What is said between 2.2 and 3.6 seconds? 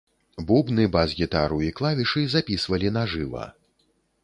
запісвалі на жыва.